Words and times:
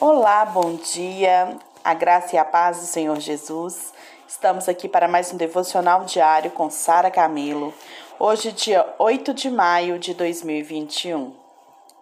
Olá, 0.00 0.44
bom 0.44 0.76
dia. 0.76 1.58
A 1.82 1.92
graça 1.92 2.36
e 2.36 2.38
a 2.38 2.44
paz 2.44 2.78
do 2.78 2.86
Senhor 2.86 3.18
Jesus. 3.18 3.92
Estamos 4.28 4.68
aqui 4.68 4.88
para 4.88 5.08
mais 5.08 5.32
um 5.32 5.36
devocional 5.36 6.04
diário 6.04 6.52
com 6.52 6.70
Sara 6.70 7.10
Camilo. 7.10 7.74
Hoje, 8.16 8.52
dia 8.52 8.94
8 8.96 9.34
de 9.34 9.50
maio 9.50 9.98
de 9.98 10.14
2021. 10.14 11.34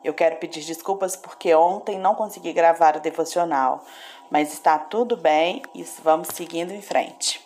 Eu 0.05 0.13
quero 0.13 0.37
pedir 0.37 0.63
desculpas 0.63 1.17
porque 1.17 1.55
ontem 1.55 1.99
não 1.99 2.15
consegui 2.15 2.53
gravar 2.53 2.99
o 2.99 3.01
devocional, 3.01 3.83
mas 4.31 4.53
está 4.53 4.79
tudo 4.79 5.17
bem 5.17 5.63
e 5.75 5.83
vamos 6.03 6.29
seguindo 6.35 6.73
em 6.73 6.83
frente. 6.83 7.41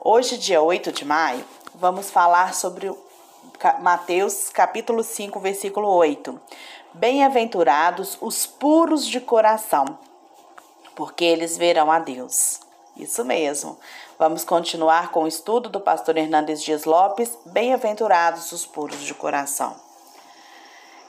Hoje, 0.00 0.38
dia 0.38 0.62
8 0.62 0.90
de 0.90 1.04
maio, 1.04 1.44
vamos 1.74 2.10
falar 2.10 2.54
sobre 2.54 2.90
Mateus 3.80 4.50
capítulo 4.50 5.02
5, 5.02 5.40
versículo 5.40 5.88
8. 5.88 6.38
Bem-aventurados 6.92 8.18
os 8.20 8.46
puros 8.46 9.06
de 9.06 9.20
coração, 9.20 9.98
porque 10.94 11.24
eles 11.24 11.56
verão 11.56 11.90
a 11.90 11.98
Deus. 11.98 12.60
Isso 12.96 13.24
mesmo. 13.24 13.78
Vamos 14.18 14.44
continuar 14.44 15.10
com 15.10 15.24
o 15.24 15.26
estudo 15.26 15.68
do 15.68 15.80
pastor 15.80 16.16
Hernandes 16.16 16.62
Dias 16.62 16.84
Lopes, 16.84 17.36
Bem-aventurados 17.46 18.52
os 18.52 18.66
puros 18.66 19.00
de 19.00 19.14
coração. 19.14 19.76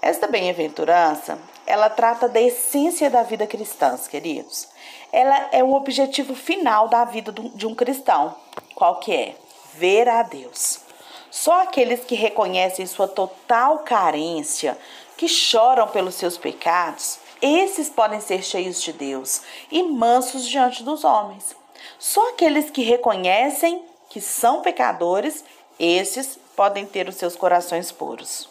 Esta 0.02 0.28
bem-aventurança, 0.28 1.38
ela 1.66 1.90
trata 1.90 2.30
da 2.30 2.40
essência 2.42 3.10
da 3.10 3.24
vida 3.24 3.46
cristã, 3.46 3.98
queridos. 4.10 4.70
Ela 5.12 5.50
é 5.52 5.64
o 5.64 5.74
objetivo 5.74 6.34
final 6.34 6.88
da 6.88 7.04
vida 7.04 7.32
de 7.32 7.68
um 7.68 7.76
cristão. 7.76 8.36
Qual 8.74 9.00
que 9.00 9.14
é? 9.14 9.36
Ver 9.74 10.08
a 10.08 10.24
Deus. 10.24 10.87
Só 11.30 11.62
aqueles 11.62 12.02
que 12.02 12.16
reconhecem 12.16 12.86
sua 12.86 13.08
total 13.08 13.80
carência, 13.80 14.78
que 15.16 15.28
choram 15.28 15.88
pelos 15.88 16.16
seus 16.16 16.38
pecados, 16.38 17.20
esses 17.42 17.90
podem 17.90 18.20
ser 18.20 18.44
cheios 18.44 18.82
de 18.82 18.94
Deus 18.94 19.42
e 19.72 19.84
mansos 19.84 20.48
diante 20.48 20.84
dos 20.84 21.04
homens. 21.04 21.56
Só 22.00 22.30
aqueles 22.30 22.70
que 22.70 22.82
reconhecem 22.82 23.84
que 24.10 24.22
são 24.22 24.62
pecadores, 24.62 25.44
esses 25.80 26.40
podem 26.56 26.86
ter 26.86 27.08
os 27.08 27.16
seus 27.16 27.36
corações 27.36 27.92
puros. 27.92 28.50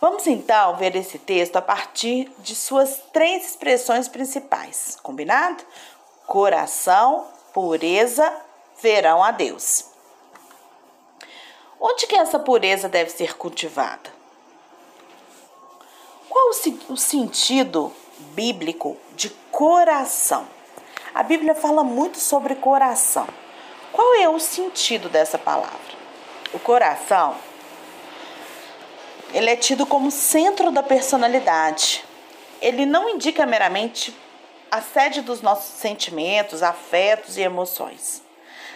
Vamos 0.00 0.26
então 0.26 0.76
ver 0.76 0.96
esse 0.96 1.18
texto 1.18 1.56
a 1.56 1.62
partir 1.62 2.30
de 2.38 2.54
suas 2.54 3.00
três 3.12 3.50
expressões 3.50 4.08
principais, 4.08 4.98
combinado? 5.02 5.64
Coração, 6.26 7.26
pureza, 7.52 8.30
verão 8.82 9.22
a 9.22 9.30
Deus. 9.30 9.93
Onde 11.86 12.06
que 12.06 12.16
essa 12.16 12.38
pureza 12.38 12.88
deve 12.88 13.10
ser 13.10 13.36
cultivada? 13.36 14.10
Qual 16.30 16.48
o 16.88 16.96
sentido 16.96 17.92
bíblico 18.34 18.96
de 19.14 19.28
coração? 19.50 20.46
A 21.14 21.22
Bíblia 21.22 21.54
fala 21.54 21.84
muito 21.84 22.18
sobre 22.18 22.54
coração. 22.54 23.28
Qual 23.92 24.14
é 24.14 24.26
o 24.26 24.40
sentido 24.40 25.10
dessa 25.10 25.36
palavra? 25.36 25.94
O 26.54 26.58
coração 26.58 27.36
ele 29.34 29.50
é 29.50 29.56
tido 29.56 29.84
como 29.84 30.10
centro 30.10 30.70
da 30.70 30.82
personalidade. 30.82 32.02
Ele 32.62 32.86
não 32.86 33.10
indica 33.10 33.44
meramente 33.44 34.16
a 34.70 34.80
sede 34.80 35.20
dos 35.20 35.42
nossos 35.42 35.74
sentimentos, 35.74 36.62
afetos 36.62 37.36
e 37.36 37.42
emoções. 37.42 38.22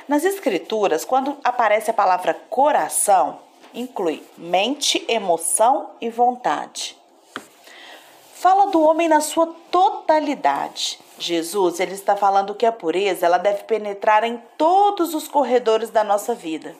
Nas 0.08 0.24
escrituras, 0.24 1.04
quando 1.04 1.36
aparece 1.44 1.90
a 1.90 1.94
palavra 1.94 2.32
coração, 2.48 3.40
inclui 3.74 4.26
mente, 4.38 5.04
emoção 5.06 5.90
e 6.00 6.08
vontade. 6.08 6.96
Fala 8.32 8.70
do 8.70 8.80
homem 8.80 9.06
na 9.06 9.20
sua 9.20 9.54
totalidade. 9.70 10.98
Jesus, 11.18 11.78
ele 11.78 11.92
está 11.92 12.16
falando 12.16 12.54
que 12.54 12.64
a 12.64 12.72
pureza, 12.72 13.26
ela 13.26 13.36
deve 13.36 13.64
penetrar 13.64 14.24
em 14.24 14.42
todos 14.56 15.12
os 15.12 15.28
corredores 15.28 15.90
da 15.90 16.02
nossa 16.02 16.34
vida. 16.34 16.74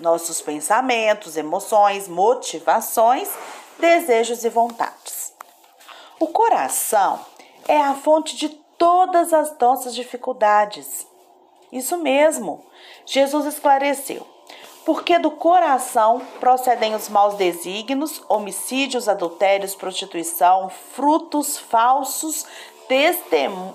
Nossos 0.00 0.40
pensamentos, 0.40 1.36
emoções, 1.36 2.08
motivações, 2.08 3.30
desejos 3.78 4.44
e 4.44 4.48
vontades. 4.48 5.32
O 6.18 6.26
coração 6.26 7.20
é 7.68 7.80
a 7.80 7.94
fonte 7.94 8.34
de 8.34 8.48
todas 8.48 9.32
as 9.32 9.56
nossas 9.58 9.94
dificuldades. 9.94 11.06
Isso 11.74 11.98
mesmo. 11.98 12.64
Jesus 13.04 13.46
esclareceu. 13.46 14.24
Porque 14.86 15.18
do 15.18 15.32
coração 15.32 16.22
procedem 16.38 16.94
os 16.94 17.08
maus 17.08 17.34
desígnios, 17.34 18.22
homicídios, 18.28 19.08
adultérios, 19.08 19.74
prostituição, 19.74 20.70
frutos 20.94 21.58
falsos, 21.58 22.46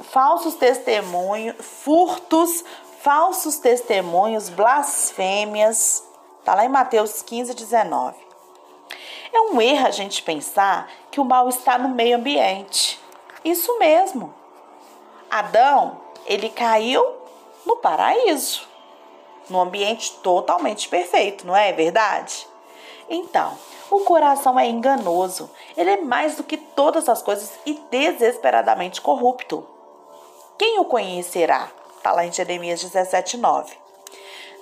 falsos 0.04 0.56
testemunhos, 0.56 1.56
furtos, 1.60 2.64
falsos 3.02 3.58
testemunhos, 3.58 4.48
blasfêmias. 4.48 6.02
Está 6.40 6.56
lá 6.56 6.64
em 6.64 6.70
Mateus 6.70 7.22
15, 7.22 7.54
19. 7.54 8.16
É 9.34 9.42
um 9.42 9.60
erro 9.62 9.88
a 9.88 9.92
gente 9.92 10.24
pensar 10.24 10.90
que 11.12 11.20
o 11.20 11.26
mal 11.26 11.50
está 11.50 11.78
no 11.78 11.90
meio 11.90 12.16
ambiente. 12.16 12.98
Isso 13.44 13.78
mesmo. 13.78 14.34
Adão, 15.30 16.00
ele 16.26 16.50
caiu 16.50 17.19
no 17.69 17.78
paraíso, 17.78 18.68
num 19.47 19.62
ambiente 19.62 20.13
totalmente 20.24 20.90
perfeito, 20.90 21.46
não 21.46 21.56
é 21.56 21.72
verdade? 21.72 22.47
Então, 23.07 23.56
o 23.91 24.00
coração 24.00 24.59
é 24.59 24.68
enganoso, 24.68 25.52
ele 25.78 25.91
é 25.91 25.97
mais 25.97 26.35
do 26.35 26.44
que 26.44 26.57
todas 26.57 27.07
as 27.07 27.22
coisas 27.22 27.52
e 27.68 27.75
desesperadamente 27.91 29.00
corrupto. 29.00 29.68
Quem 30.57 30.80
o 30.80 30.85
conhecerá? 30.85 31.69
Está 31.96 32.12
lá 32.12 32.25
em 32.25 32.31
Jeremias 32.31 32.81
17, 32.81 33.38
9. 33.38 33.78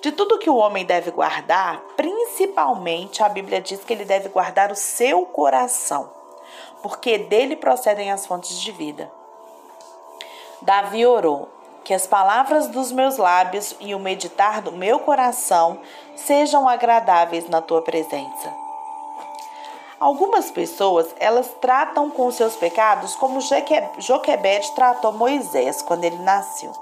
De 0.01 0.11
tudo 0.11 0.37
que 0.37 0.49
o 0.49 0.57
homem 0.57 0.85
deve 0.85 1.09
guardar, 1.09 1.79
principalmente 1.95 3.23
a 3.23 3.29
Bíblia 3.29 3.61
diz 3.61 3.85
que 3.85 3.93
ele 3.93 4.03
deve 4.03 4.27
guardar 4.27 4.69
o 4.69 4.75
seu 4.75 5.25
coração, 5.25 6.11
porque 6.83 7.17
dele 7.17 7.55
procedem 7.55 8.11
as 8.11 8.25
fontes 8.25 8.59
de 8.59 8.71
vida. 8.71 9.09
Davi 10.61 11.05
orou: 11.05 11.56
que 11.87 11.93
as 11.93 12.05
palavras 12.05 12.67
dos 12.67 12.91
meus 12.91 13.15
lábios 13.15 13.73
e 13.79 13.95
o 13.95 13.99
meditar 13.99 14.61
do 14.61 14.73
meu 14.73 14.99
coração 14.99 15.79
sejam 16.17 16.67
agradáveis 16.67 17.47
na 17.47 17.61
tua 17.61 17.81
presença. 17.81 18.53
Algumas 19.97 20.51
pessoas, 20.51 21.07
elas 21.17 21.47
tratam 21.61 22.09
com 22.09 22.29
seus 22.29 22.57
pecados 22.57 23.15
como 23.15 23.39
Joquebede 23.99 24.69
tratou 24.75 25.13
Moisés 25.13 25.81
quando 25.81 26.03
ele 26.03 26.17
nasceu. 26.17 26.73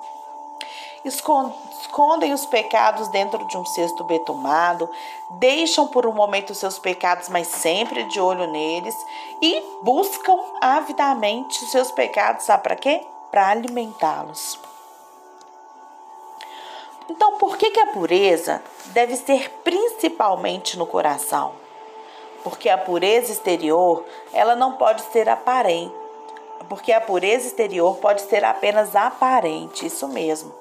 Escondem 1.05 2.33
os 2.33 2.47
pecados 2.47 3.07
dentro 3.09 3.45
de 3.45 3.55
um 3.59 3.63
cesto 3.63 4.03
betumado, 4.03 4.89
deixam 5.29 5.85
por 5.87 6.07
um 6.07 6.13
momento 6.13 6.55
seus 6.55 6.79
pecados, 6.79 7.29
mas 7.29 7.45
sempre 7.45 8.05
de 8.05 8.19
olho 8.19 8.47
neles, 8.47 8.97
e 9.39 9.61
buscam 9.83 10.35
avidamente 10.59 11.63
os 11.63 11.69
seus 11.69 11.91
pecados, 11.91 12.45
sabe 12.45 12.63
para 12.63 12.75
quê? 12.75 13.05
Para 13.29 13.49
alimentá-los. 13.49 14.64
Então, 17.09 17.37
por 17.37 17.57
que, 17.57 17.71
que 17.71 17.79
a 17.79 17.87
pureza 17.87 18.61
deve 18.87 19.15
ser 19.15 19.49
principalmente 19.63 20.77
no 20.77 20.87
coração? 20.87 21.53
Porque 22.43 22.69
a 22.69 22.77
pureza 22.77 23.31
exterior, 23.31 24.03
ela 24.33 24.55
não 24.55 24.73
pode 24.73 25.01
ser 25.11 25.29
aparente. 25.29 25.93
Porque 26.69 26.91
a 26.91 27.01
pureza 27.01 27.47
exterior 27.47 27.97
pode 27.97 28.21
ser 28.21 28.43
apenas 28.43 28.95
aparente, 28.95 29.85
isso 29.85 30.07
mesmo. 30.07 30.53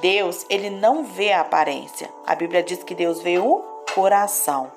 Deus, 0.00 0.44
ele 0.48 0.70
não 0.70 1.04
vê 1.04 1.32
a 1.32 1.40
aparência. 1.40 2.10
A 2.26 2.34
Bíblia 2.34 2.62
diz 2.62 2.82
que 2.82 2.94
Deus 2.94 3.20
vê 3.20 3.38
o 3.38 3.62
coração. 3.94 4.70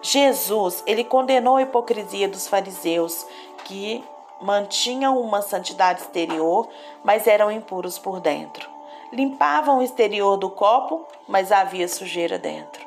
Jesus, 0.00 0.82
ele 0.86 1.04
condenou 1.04 1.56
a 1.56 1.62
hipocrisia 1.62 2.28
dos 2.28 2.48
fariseus 2.48 3.26
que 3.64 4.04
mantinham 4.40 5.20
uma 5.20 5.42
santidade 5.42 6.00
exterior, 6.00 6.68
mas 7.04 7.26
eram 7.26 7.50
impuros 7.50 7.98
por 7.98 8.18
dentro. 8.18 8.71
Limpavam 9.12 9.78
o 9.78 9.82
exterior 9.82 10.36
do 10.36 10.48
copo, 10.48 11.06
mas 11.28 11.52
havia 11.52 11.86
sujeira 11.86 12.38
dentro. 12.38 12.86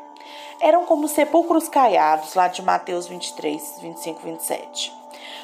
Eram 0.59 0.85
como 0.85 1.07
sepulcros 1.07 1.69
caiados, 1.69 2.33
lá 2.33 2.47
de 2.47 2.61
Mateus 2.61 3.07
23, 3.07 3.79
25, 3.81 4.21
27. 4.21 4.93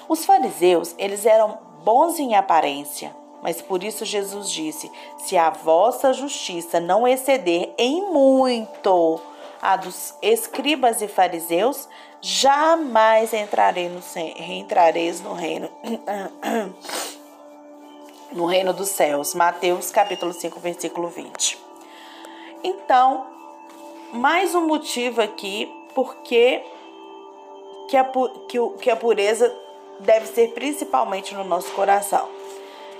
Os 0.09 0.25
fariseus, 0.25 0.95
eles 0.97 1.25
eram 1.25 1.59
bons 1.83 2.19
em 2.19 2.35
aparência, 2.35 3.15
mas 3.41 3.61
por 3.61 3.83
isso 3.83 4.05
Jesus 4.05 4.49
disse: 4.49 4.91
Se 5.17 5.37
a 5.37 5.49
vossa 5.49 6.13
justiça 6.13 6.79
não 6.79 7.07
exceder 7.07 7.73
em 7.77 8.11
muito 8.11 9.19
a 9.61 9.75
dos 9.75 10.15
escribas 10.21 11.01
e 11.01 11.07
fariseus, 11.07 11.87
jamais 12.19 13.33
entrarei 13.33 13.89
no, 13.89 14.01
entrareis 14.39 15.21
no 15.21 15.33
reino 15.33 15.69
no 18.31 18.45
reino 18.45 18.73
dos 18.73 18.89
céus. 18.89 19.33
Mateus 19.33 19.91
capítulo 19.91 20.33
5, 20.33 20.59
versículo 20.59 21.07
20. 21.07 21.57
Então, 22.63 23.25
mais 24.13 24.55
um 24.55 24.67
motivo 24.67 25.21
aqui 25.21 25.71
porque 25.93 26.63
que 27.89 27.97
a, 27.97 28.05
que, 28.47 28.57
que 28.79 28.89
a 28.89 28.95
pureza 28.95 29.53
deve 29.99 30.25
ser 30.27 30.53
principalmente 30.53 31.33
no 31.33 31.43
nosso 31.43 31.71
coração. 31.73 32.29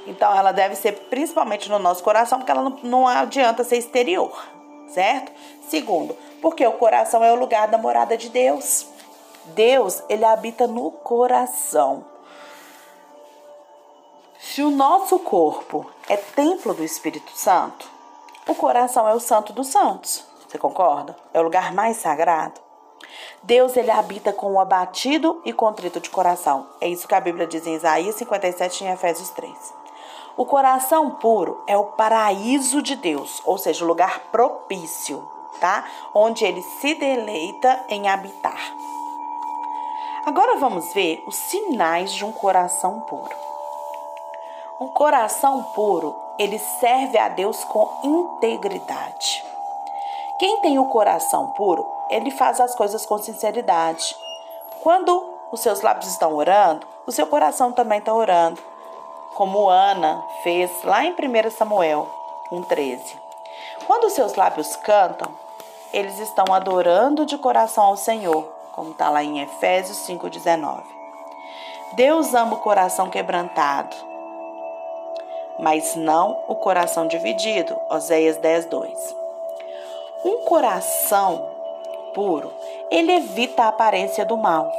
Então 0.05 0.35
ela 0.35 0.51
deve 0.51 0.75
ser 0.75 0.93
principalmente 1.09 1.69
no 1.69 1.79
nosso 1.79 2.03
coração, 2.03 2.39
porque 2.39 2.51
ela 2.51 2.63
não, 2.63 2.77
não 2.83 3.07
adianta 3.07 3.63
ser 3.63 3.77
exterior, 3.77 4.31
certo? 4.87 5.31
Segundo, 5.69 6.15
porque 6.41 6.65
o 6.65 6.73
coração 6.73 7.23
é 7.23 7.31
o 7.31 7.35
lugar 7.35 7.67
da 7.67 7.77
morada 7.77 8.17
de 8.17 8.29
Deus. 8.29 8.87
Deus, 9.55 10.03
ele 10.09 10.25
habita 10.25 10.67
no 10.67 10.91
coração. 10.91 12.10
Se 14.53 14.61
o 14.61 14.69
nosso 14.69 15.17
corpo 15.17 15.89
é 16.09 16.17
templo 16.17 16.73
do 16.73 16.83
Espírito 16.83 17.31
Santo, 17.33 17.89
o 18.45 18.53
coração 18.53 19.07
é 19.07 19.13
o 19.13 19.19
santo 19.21 19.53
dos 19.53 19.67
santos. 19.67 20.25
Você 20.45 20.57
concorda? 20.57 21.15
É 21.33 21.39
o 21.39 21.43
lugar 21.43 21.73
mais 21.73 21.95
sagrado. 21.95 22.59
Deus 23.41 23.77
ele 23.77 23.89
habita 23.89 24.33
com 24.33 24.51
o 24.51 24.59
abatido 24.59 25.41
e 25.45 25.53
contrito 25.53 26.01
de 26.01 26.09
coração. 26.09 26.67
É 26.81 26.89
isso 26.89 27.07
que 27.07 27.15
a 27.15 27.21
Bíblia 27.21 27.47
diz 27.47 27.65
em 27.65 27.75
Isaías 27.75 28.15
57 28.15 28.83
e 28.83 28.87
em 28.87 28.91
Efésios 28.91 29.29
3. 29.29 29.73
O 30.35 30.45
coração 30.45 31.11
puro 31.11 31.63
é 31.65 31.77
o 31.77 31.85
paraíso 31.85 32.81
de 32.81 32.97
Deus, 32.97 33.41
ou 33.45 33.57
seja, 33.57 33.85
o 33.85 33.87
lugar 33.87 34.19
propício, 34.33 35.25
tá? 35.61 35.85
Onde 36.13 36.43
ele 36.43 36.61
se 36.61 36.93
deleita 36.95 37.85
em 37.87 38.09
habitar. 38.09 38.75
Agora 40.25 40.57
vamos 40.57 40.93
ver 40.93 41.23
os 41.25 41.37
sinais 41.37 42.11
de 42.11 42.25
um 42.25 42.33
coração 42.33 42.99
puro. 43.07 43.51
Um 44.81 44.87
coração 44.87 45.61
puro, 45.75 46.15
ele 46.39 46.57
serve 46.57 47.15
a 47.15 47.29
Deus 47.29 47.63
com 47.65 47.87
integridade. 48.03 49.45
Quem 50.39 50.59
tem 50.61 50.79
o 50.79 50.85
coração 50.85 51.49
puro, 51.49 51.87
ele 52.09 52.31
faz 52.31 52.59
as 52.59 52.73
coisas 52.73 53.05
com 53.05 53.19
sinceridade. 53.19 54.17
Quando 54.81 55.23
os 55.51 55.59
seus 55.59 55.81
lábios 55.81 56.09
estão 56.09 56.33
orando, 56.33 56.87
o 57.05 57.11
seu 57.11 57.27
coração 57.27 57.71
também 57.71 57.99
está 57.99 58.11
orando, 58.11 58.59
como 59.35 59.69
Ana 59.69 60.19
fez 60.41 60.71
lá 60.83 61.05
em 61.05 61.11
1 61.11 61.51
Samuel 61.51 62.09
1,13. 62.51 63.19
Quando 63.85 64.05
os 64.05 64.13
seus 64.13 64.33
lábios 64.33 64.75
cantam, 64.77 65.31
eles 65.93 66.17
estão 66.17 66.51
adorando 66.51 67.23
de 67.23 67.37
coração 67.37 67.83
ao 67.83 67.97
Senhor, 67.97 68.45
como 68.71 68.89
está 68.89 69.11
lá 69.11 69.23
em 69.23 69.41
Efésios 69.41 69.99
5,19. 70.07 70.81
Deus 71.93 72.33
ama 72.33 72.55
o 72.55 72.61
coração 72.61 73.11
quebrantado, 73.11 74.09
mas 75.61 75.95
não 75.95 76.43
o 76.47 76.55
coração 76.55 77.07
dividido. 77.07 77.77
Oséias 77.89 78.37
10, 78.37 78.65
2. 78.65 79.15
Um 80.25 80.39
coração 80.39 81.49
puro, 82.13 82.51
ele 82.89 83.11
evita 83.13 83.63
a 83.63 83.67
aparência 83.69 84.25
do 84.25 84.35
mal. 84.35 84.71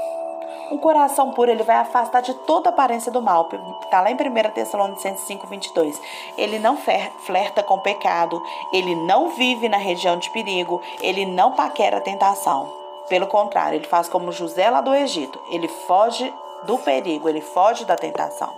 Um 0.71 0.79
coração 0.79 1.33
puro, 1.33 1.51
ele 1.51 1.63
vai 1.63 1.77
afastar 1.77 2.23
de 2.23 2.33
toda 2.47 2.71
aparência 2.71 3.13
do 3.13 3.21
mal. 3.21 3.49
Está 3.83 4.01
lá 4.01 4.11
em 4.11 4.15
1 4.15 4.51
Tessalonicenses 4.55 5.27
5, 5.27 5.47
22. 5.47 6.01
Ele 6.37 6.59
não 6.59 6.77
flerta 6.77 7.63
com 7.63 7.79
pecado, 7.79 8.43
ele 8.73 8.95
não 8.95 9.31
vive 9.31 9.69
na 9.69 9.77
região 9.77 10.17
de 10.17 10.31
perigo, 10.31 10.81
ele 11.01 11.27
não 11.27 11.53
paquera 11.53 12.01
tentação. 12.01 12.73
Pelo 13.09 13.27
contrário, 13.27 13.77
ele 13.77 13.87
faz 13.87 14.09
como 14.09 14.33
José 14.33 14.71
lá 14.71 14.81
do 14.81 14.95
Egito. 14.95 15.39
Ele 15.51 15.69
foge 15.69 16.33
do 16.65 16.79
perigo, 16.79 17.29
ele 17.29 17.41
foge 17.41 17.85
da 17.85 17.97
tentação. 17.97 18.53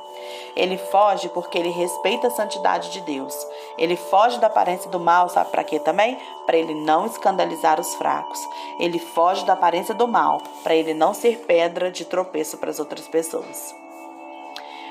Ele 0.56 0.79
foge 0.79 1.29
porque 1.29 1.59
ele 1.59 1.71
respeita 1.71 2.29
a 2.29 2.31
santidade 2.31 2.91
de 2.91 3.01
Deus. 3.01 3.35
Ele 3.77 3.97
foge 3.97 4.39
da 4.39 4.47
aparência 4.47 4.91
do 4.91 5.01
mal, 5.01 5.29
sabe 5.29 5.51
para 5.51 5.65
quê 5.65 5.79
também? 5.79 6.17
Para 6.47 6.56
ele 6.56 6.75
não 6.75 7.06
escandalizar 7.06 7.81
os 7.81 7.95
fracos. 7.97 8.41
Ele 8.79 8.99
foge 8.99 9.45
da 9.45 9.55
aparência 9.55 9.95
do 9.95 10.06
mal, 10.06 10.41
para 10.62 10.75
ele 10.75 10.95
não 10.95 11.12
ser 11.12 11.39
pedra 11.41 11.91
de 11.91 12.05
tropeço 12.05 12.59
para 12.59 12.71
as 12.71 12.79
outras 12.79 13.09
pessoas. 13.09 13.75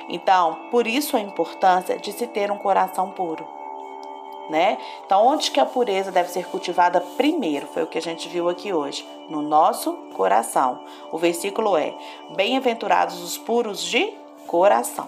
Então, 0.10 0.68
por 0.70 0.86
isso 0.86 1.16
a 1.16 1.22
importância 1.22 1.98
de 1.98 2.12
se 2.12 2.28
ter 2.28 2.52
um 2.52 2.58
coração 2.58 3.12
puro. 3.12 3.63
Né? 4.50 4.78
Então, 5.06 5.26
onde 5.26 5.52
que 5.52 5.60
a 5.60 5.66
pureza 5.66 6.12
deve 6.12 6.30
ser 6.30 6.46
cultivada 6.48 7.00
primeiro? 7.00 7.66
Foi 7.68 7.84
o 7.84 7.88
que 7.88 7.98
a 7.98 8.02
gente 8.02 8.28
viu 8.28 8.50
aqui 8.50 8.74
hoje, 8.74 9.08
no 9.30 9.42
nosso 9.42 9.94
coração. 10.16 10.84
O 11.14 11.18
versículo 11.18 11.78
é: 11.78 11.94
Bem-aventurados 12.36 13.24
os 13.24 13.38
puros 13.38 13.82
de 13.82 14.14
coração, 14.46 15.08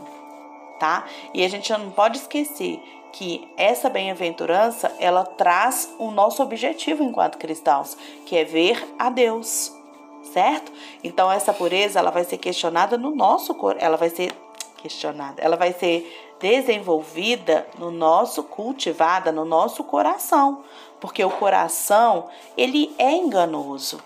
tá? 0.79 1.03
E 1.33 1.43
a 1.43 1.49
gente 1.49 1.69
não 1.73 1.91
pode 1.91 2.17
esquecer 2.17 2.81
que 3.15 3.47
essa 3.55 3.89
bem-aventurança, 3.89 4.93
ela 4.99 5.23
traz 5.23 5.93
o 5.97 6.11
nosso 6.11 6.43
objetivo 6.43 7.01
enquanto 7.01 7.37
cristãos, 7.37 7.97
que 8.25 8.35
é 8.35 8.43
ver 8.43 8.93
a 8.99 9.09
Deus, 9.09 9.73
certo? 10.33 10.71
Então 11.01 11.31
essa 11.31 11.53
pureza, 11.53 11.97
ela 11.97 12.11
vai 12.11 12.25
ser 12.25 12.37
questionada 12.37 12.97
no 12.97 13.15
nosso 13.15 13.55
ela 13.79 13.95
vai 13.95 14.09
ser 14.09 14.33
questionada, 14.77 15.41
ela 15.41 15.55
vai 15.55 15.71
ser 15.71 16.24
desenvolvida 16.39 17.67
no 17.77 17.91
nosso 17.91 18.43
cultivada 18.43 19.31
no 19.31 19.45
nosso 19.45 19.83
coração, 19.83 20.63
porque 20.99 21.23
o 21.23 21.31
coração, 21.31 22.29
ele 22.57 22.93
é 22.97 23.11
enganoso. 23.11 24.01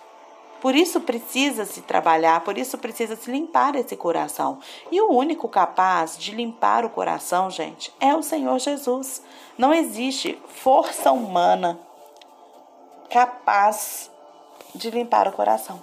Por 0.62 0.76
isso 0.76 1.00
precisa 1.00 1.66
se 1.66 1.82
trabalhar, 1.82 2.42
por 2.42 2.58
isso 2.58 2.78
precisa 2.78 3.16
se 3.16 3.32
limpar 3.32 3.76
esse 3.76 3.96
coração. 3.96 4.60
E 4.92 5.00
o 5.00 5.10
único 5.10 5.48
capaz 5.48 6.18
de 6.18 6.32
limpar 6.32 6.84
o 6.84 6.90
coração, 6.90 7.50
gente, 7.50 7.94
é 8.00 8.14
o 8.14 8.22
Senhor 8.22 8.60
Jesus. 8.60 9.22
Não 9.58 9.74
existe 9.74 10.38
força 10.48 11.12
humana 11.12 11.80
capaz 13.10 14.12
de 14.76 14.90
limpar 14.90 15.28
o 15.30 15.32
coração. 15.32 15.82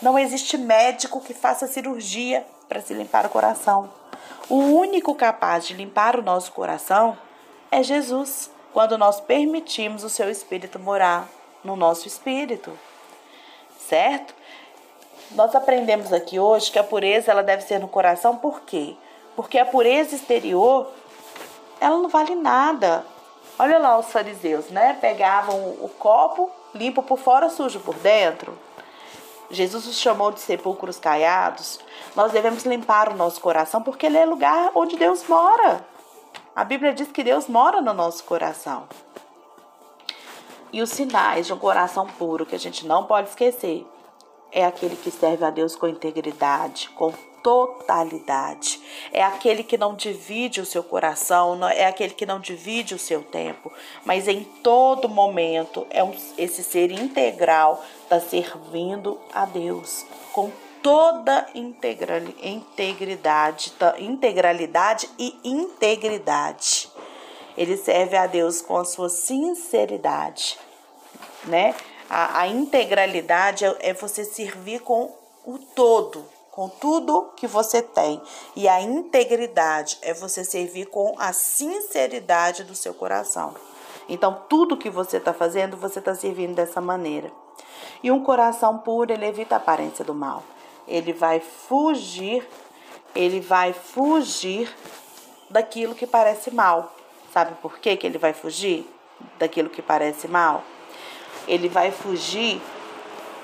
Não 0.00 0.18
existe 0.18 0.56
médico 0.56 1.20
que 1.20 1.34
faça 1.34 1.66
cirurgia 1.66 2.46
para 2.68 2.80
se 2.80 2.94
limpar 2.94 3.26
o 3.26 3.30
coração. 3.30 3.90
O 4.48 4.56
único 4.56 5.14
capaz 5.14 5.66
de 5.66 5.74
limpar 5.74 6.18
o 6.18 6.22
nosso 6.22 6.52
coração 6.52 7.16
é 7.70 7.82
Jesus, 7.82 8.50
quando 8.72 8.98
nós 8.98 9.20
permitimos 9.20 10.04
o 10.04 10.10
seu 10.10 10.30
espírito 10.30 10.78
morar 10.78 11.28
no 11.64 11.76
nosso 11.76 12.08
espírito 12.08 12.72
certo? 13.90 14.32
Nós 15.32 15.54
aprendemos 15.54 16.12
aqui 16.12 16.38
hoje 16.38 16.70
que 16.70 16.78
a 16.78 16.84
pureza 16.84 17.32
ela 17.32 17.42
deve 17.42 17.62
ser 17.62 17.80
no 17.80 17.88
coração, 17.88 18.36
por 18.36 18.60
quê? 18.60 18.94
Porque 19.34 19.58
a 19.58 19.66
pureza 19.66 20.14
exterior, 20.14 20.88
ela 21.80 21.98
não 21.98 22.08
vale 22.08 22.36
nada. 22.36 23.04
Olha 23.58 23.78
lá 23.78 23.98
os 23.98 24.06
fariseus, 24.06 24.70
né? 24.70 24.96
Pegavam 25.00 25.56
o 25.80 25.90
copo 25.98 26.50
limpo 26.72 27.02
por 27.02 27.18
fora, 27.18 27.50
sujo 27.50 27.80
por 27.80 27.94
dentro. 27.96 28.56
Jesus 29.50 29.86
os 29.86 29.98
chamou 29.98 30.30
de 30.30 30.40
sepulcros 30.40 30.98
caiados. 30.98 31.80
Nós 32.14 32.32
devemos 32.32 32.64
limpar 32.64 33.12
o 33.12 33.16
nosso 33.16 33.40
coração 33.40 33.82
porque 33.82 34.06
ele 34.06 34.18
é 34.18 34.24
lugar 34.24 34.70
onde 34.74 34.96
Deus 34.96 35.26
mora. 35.28 35.84
A 36.54 36.64
Bíblia 36.64 36.92
diz 36.92 37.10
que 37.10 37.24
Deus 37.24 37.48
mora 37.48 37.80
no 37.80 37.92
nosso 37.92 38.24
coração. 38.24 38.88
E 40.72 40.80
os 40.80 40.90
sinais 40.90 41.46
de 41.46 41.52
um 41.52 41.58
coração 41.58 42.06
puro 42.06 42.46
que 42.46 42.54
a 42.54 42.58
gente 42.58 42.86
não 42.86 43.04
pode 43.04 43.28
esquecer 43.28 43.86
é 44.52 44.64
aquele 44.64 44.96
que 44.96 45.10
serve 45.10 45.44
a 45.44 45.50
Deus 45.50 45.76
com 45.76 45.86
integridade, 45.86 46.88
com 46.90 47.12
totalidade. 47.42 48.80
É 49.12 49.22
aquele 49.22 49.62
que 49.62 49.78
não 49.78 49.94
divide 49.94 50.60
o 50.60 50.66
seu 50.66 50.82
coração, 50.82 51.66
é 51.68 51.86
aquele 51.86 52.14
que 52.14 52.26
não 52.26 52.38
divide 52.38 52.94
o 52.94 52.98
seu 52.98 53.22
tempo, 53.22 53.72
mas 54.04 54.28
em 54.28 54.44
todo 54.62 55.08
momento 55.08 55.86
é 55.90 56.04
um, 56.04 56.14
esse 56.36 56.62
ser 56.62 56.90
integral 56.90 57.82
está 58.02 58.20
servindo 58.20 59.18
a 59.32 59.44
Deus 59.44 60.04
com 60.32 60.50
toda 60.82 61.46
integridade, 61.54 63.72
integralidade 63.98 65.08
e 65.18 65.38
integridade. 65.44 66.90
Ele 67.56 67.76
serve 67.76 68.16
a 68.16 68.26
Deus 68.26 68.62
com 68.62 68.76
a 68.76 68.84
sua 68.84 69.08
sinceridade, 69.08 70.58
né? 71.44 71.74
A, 72.10 72.40
a 72.40 72.48
integralidade 72.48 73.64
é, 73.64 73.76
é 73.78 73.94
você 73.94 74.24
servir 74.24 74.80
com 74.80 75.14
o 75.46 75.58
todo, 75.58 76.26
com 76.50 76.68
tudo 76.68 77.30
que 77.36 77.46
você 77.46 77.80
tem. 77.80 78.20
E 78.56 78.66
a 78.66 78.82
integridade 78.82 79.96
é 80.02 80.12
você 80.12 80.44
servir 80.44 80.86
com 80.86 81.14
a 81.16 81.32
sinceridade 81.32 82.64
do 82.64 82.74
seu 82.74 82.92
coração. 82.92 83.54
Então, 84.08 84.42
tudo 84.48 84.76
que 84.76 84.90
você 84.90 85.18
está 85.18 85.32
fazendo, 85.32 85.76
você 85.76 86.00
está 86.00 86.12
servindo 86.12 86.56
dessa 86.56 86.80
maneira. 86.80 87.30
E 88.02 88.10
um 88.10 88.24
coração 88.24 88.78
puro, 88.78 89.12
ele 89.12 89.26
evita 89.26 89.54
a 89.54 89.58
aparência 89.58 90.04
do 90.04 90.12
mal. 90.12 90.42
Ele 90.88 91.12
vai 91.12 91.38
fugir, 91.38 92.44
ele 93.14 93.40
vai 93.40 93.72
fugir 93.72 94.68
daquilo 95.48 95.94
que 95.94 96.08
parece 96.08 96.50
mal. 96.50 96.92
Sabe 97.32 97.54
por 97.62 97.78
que, 97.78 97.96
que 97.96 98.04
ele 98.04 98.18
vai 98.18 98.32
fugir 98.32 98.84
daquilo 99.38 99.70
que 99.70 99.80
parece 99.80 100.26
mal? 100.26 100.64
Ele 101.50 101.68
vai 101.68 101.90
fugir 101.90 102.62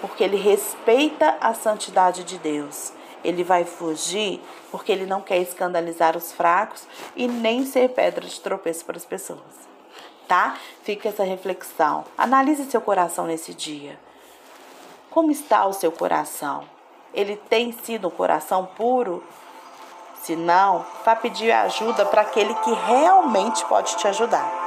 porque 0.00 0.22
ele 0.22 0.36
respeita 0.36 1.36
a 1.40 1.52
santidade 1.52 2.22
de 2.22 2.38
Deus. 2.38 2.92
Ele 3.24 3.42
vai 3.42 3.64
fugir 3.64 4.40
porque 4.70 4.92
ele 4.92 5.06
não 5.06 5.20
quer 5.20 5.38
escandalizar 5.38 6.16
os 6.16 6.30
fracos 6.30 6.86
e 7.16 7.26
nem 7.26 7.66
ser 7.66 7.88
pedra 7.88 8.24
de 8.24 8.40
tropeço 8.40 8.84
para 8.84 8.96
as 8.96 9.04
pessoas. 9.04 9.40
Tá? 10.28 10.56
Fica 10.84 11.08
essa 11.08 11.24
reflexão. 11.24 12.04
Analise 12.16 12.70
seu 12.70 12.80
coração 12.80 13.26
nesse 13.26 13.52
dia. 13.52 13.98
Como 15.10 15.32
está 15.32 15.66
o 15.66 15.72
seu 15.72 15.90
coração? 15.90 16.62
Ele 17.12 17.34
tem 17.34 17.72
sido 17.72 18.06
um 18.06 18.10
coração 18.10 18.66
puro? 18.76 19.24
Se 20.22 20.36
não, 20.36 20.86
vá 21.04 21.16
pedir 21.16 21.50
ajuda 21.50 22.06
para 22.06 22.22
aquele 22.22 22.54
que 22.54 22.72
realmente 22.72 23.64
pode 23.64 23.96
te 23.96 24.06
ajudar. 24.06 24.65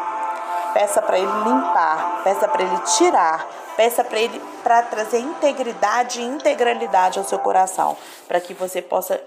Peça 0.73 1.01
para 1.01 1.17
ele 1.17 1.31
limpar, 1.31 2.23
peça 2.23 2.47
para 2.47 2.63
ele 2.63 2.77
tirar, 2.97 3.47
peça 3.75 4.03
para 4.03 4.19
ele 4.19 4.39
para 4.63 4.83
trazer 4.83 5.19
integridade 5.19 6.21
e 6.21 6.25
integralidade 6.25 7.19
ao 7.19 7.25
seu 7.25 7.39
coração, 7.39 7.97
para 8.27 8.39
que 8.39 8.53
você 8.53 8.81
possa 8.81 9.21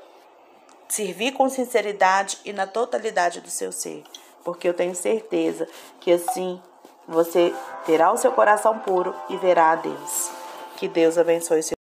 servir 0.89 1.33
com 1.33 1.49
sinceridade 1.49 2.39
e 2.45 2.53
na 2.53 2.67
totalidade 2.67 3.41
do 3.41 3.51
seu 3.51 3.73
ser, 3.73 4.05
porque 4.45 4.69
eu 4.69 4.75
tenho 4.75 4.95
certeza 4.95 5.67
que 6.01 6.13
assim 6.13 6.63
você 7.09 7.55
terá 7.85 8.13
o 8.13 8.17
seu 8.17 8.33
coração 8.33 8.79
puro 8.79 9.15
e 9.29 9.37
verá 9.37 9.73
a 9.73 9.77
Deus. 9.77 10.31
Que 10.77 10.89
Deus 10.89 11.19
abençoe 11.19 11.63
seu 11.63 11.77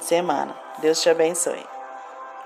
semana. 0.00 0.54
Deus 0.80 1.00
te 1.00 1.08
abençoe. 1.08 1.73